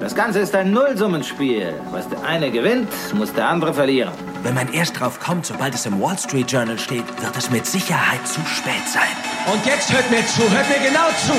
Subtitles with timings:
[0.00, 1.74] Das Ganze ist ein Nullsummenspiel.
[1.90, 4.12] Was der eine gewinnt, muss der andere verlieren.
[4.44, 7.66] Wenn man erst drauf kommt, sobald es im Wall Street Journal steht, wird es mit
[7.66, 9.08] Sicherheit zu spät sein.
[9.52, 11.32] Und jetzt hört mir zu, hört mir genau zu.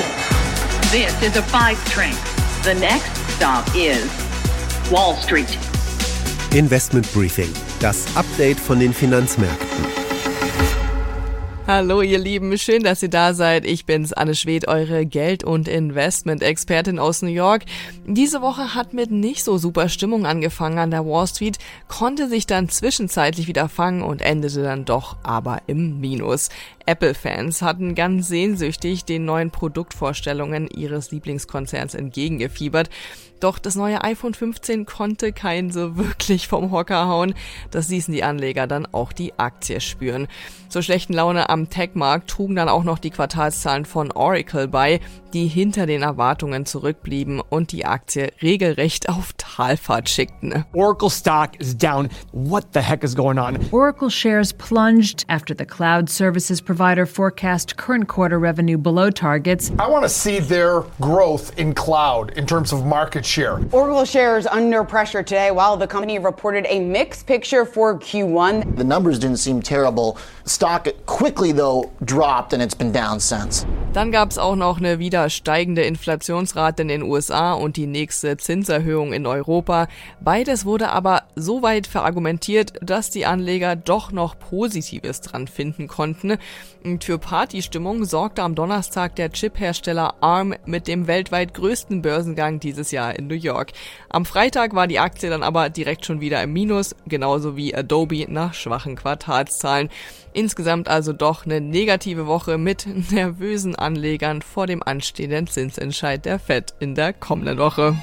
[0.92, 2.14] This is a five train.
[2.62, 4.04] The next stop is
[4.90, 5.56] Wall Street.
[6.52, 7.50] Investment Briefing,
[7.80, 10.09] das Update von den Finanzmärkten.
[11.72, 13.64] Hallo ihr Lieben, schön, dass ihr da seid.
[13.64, 17.62] Ich bin's, Anne Schwed, eure Geld- und Investment-Expertin aus New York.
[18.08, 22.46] Diese Woche hat mit nicht so super Stimmung angefangen an der Wall Street, konnte sich
[22.46, 26.48] dann zwischenzeitlich wieder fangen und endete dann doch aber im Minus.
[26.90, 32.90] Apple-Fans hatten ganz sehnsüchtig den neuen Produktvorstellungen ihres Lieblingskonzerns entgegengefiebert.
[33.38, 37.34] Doch das neue iPhone 15 konnte keinen so wirklich vom Hocker hauen.
[37.70, 40.26] Das ließen die Anleger dann auch die Aktie spüren.
[40.68, 45.00] Zur schlechten Laune am Tech-Markt trugen dann auch noch die Quartalszahlen von Oracle bei,
[45.32, 50.64] die hinter den Erwartungen zurückblieben und die Aktie regelrecht auf Talfahrt schickten.
[50.74, 52.08] Oracle stock is down.
[52.32, 53.58] What the heck is going on?
[53.70, 59.70] Oracle shares plunged after the cloud services provider forecast current quarter revenue below targets.
[59.78, 63.60] I want to see their growth in cloud in terms of market share.
[63.70, 68.76] Oracle shares under pressure today while the company reported a mixed picture for Q1.
[68.76, 70.16] The numbers didn't seem terrible.
[70.46, 73.66] Stock quickly though dropped and it's been down since.
[73.92, 78.36] Dann gab es auch noch eine wieder steigende Inflationsrate in den USA und die nächste
[78.36, 79.88] Zinserhöhung in Europa.
[80.20, 86.38] Beides wurde aber so weit verargumentiert, dass die Anleger doch noch Positives dran finden konnten.
[86.84, 92.92] Und für Partystimmung sorgte am Donnerstag der Chiphersteller ARM mit dem weltweit größten Börsengang dieses
[92.92, 93.72] Jahr in New York.
[94.08, 98.26] Am Freitag war die Aktie dann aber direkt schon wieder im Minus, genauso wie Adobe
[98.28, 99.90] nach schwachen Quartalszahlen.
[100.32, 106.74] Insgesamt also doch eine negative Woche mit nervösen Anlegern vor dem anstehenden Zinsentscheid der Fed
[106.80, 107.96] in der kommenden Woche.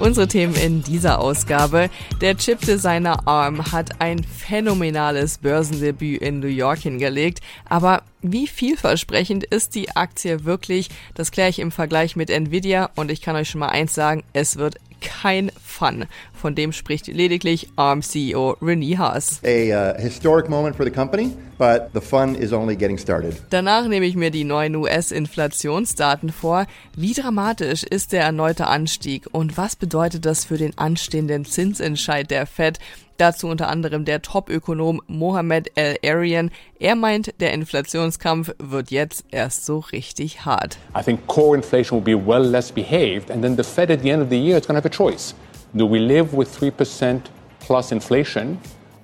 [0.00, 1.90] Unsere Themen in dieser Ausgabe.
[2.22, 7.40] Der Chipdesigner ARM hat ein phänomenales Börsendebüt in New York hingelegt.
[7.68, 10.88] Aber wie vielversprechend ist die Aktie wirklich?
[11.14, 14.22] Das kläre ich im Vergleich mit Nvidia und ich kann euch schon mal eins sagen,
[14.32, 16.06] es wird kein Fun.
[16.40, 19.40] Von dem spricht lediglich ARM-CEO Renee Haas.
[19.44, 23.34] A uh, historic moment for the company, but the fun is only getting started.
[23.50, 26.66] Danach nehme ich mir die neuen US-Inflationsdaten vor.
[26.96, 32.46] Wie dramatisch ist der erneute Anstieg und was bedeutet das für den anstehenden Zinsentscheid der
[32.46, 32.78] Fed?
[33.18, 36.50] Dazu unter anderem der Top-Ökonom Mohamed El-Arian.
[36.78, 40.78] Er meint, der Inflationskampf wird jetzt erst so richtig hart.
[40.98, 44.08] I think core inflation will be well less behaved and then the Fed at the
[44.08, 45.34] end of the year is going to have a choice.
[45.72, 47.20] Do we live with 3%
[47.60, 48.58] plus inflation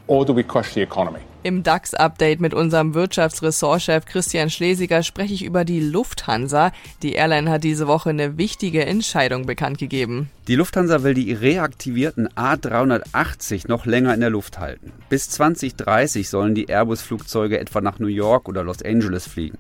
[0.09, 1.21] or do we crush the economy?
[1.45, 6.73] Im DAX-Update mit unserem Wirtschaftsressortchef Christian Schlesiger spreche ich über die Lufthansa.
[7.05, 10.29] Die Airline hat diese Woche eine wichtige Entscheidung bekannt gegeben.
[10.49, 14.93] Die Lufthansa will die reaktivierten A380 noch länger in der Luft halten.
[15.09, 19.59] Bis 2030 sollen die Airbus-Flugzeuge etwa nach New York oder Los Angeles fliegen.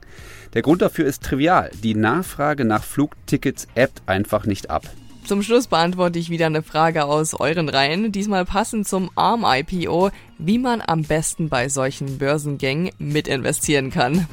[0.54, 1.70] Der Grund dafür ist trivial.
[1.84, 4.90] Die Nachfrage nach Flugtickets ebbt einfach nicht ab.
[5.26, 10.59] Zum Schluss beantworte ich wieder eine Frage aus euren Reihen, diesmal passend zum ARM-IPO, wie
[10.59, 14.28] man am besten bei solchen Börsengängen mitinvestieren kann.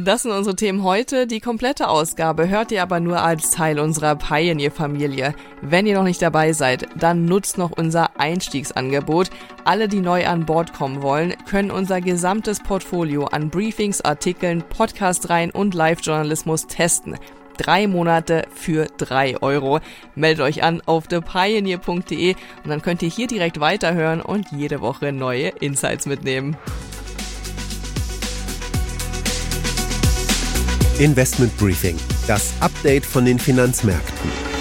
[0.00, 1.26] Das sind unsere Themen heute.
[1.26, 5.34] Die komplette Ausgabe hört ihr aber nur als Teil unserer Pioneer-Familie.
[5.60, 9.28] Wenn ihr noch nicht dabei seid, dann nutzt noch unser Einstiegsangebot.
[9.64, 15.50] Alle, die neu an Bord kommen wollen, können unser gesamtes Portfolio an Briefings, Artikeln, Podcastreihen
[15.50, 17.18] und Live-Journalismus testen.
[17.58, 19.80] Drei Monate für drei Euro.
[20.14, 25.12] Meldet euch an auf thepioneer.de und dann könnt ihr hier direkt weiterhören und jede Woche
[25.12, 26.56] neue Insights mitnehmen.
[31.02, 31.96] Investment Briefing,
[32.28, 34.51] das Update von den Finanzmärkten.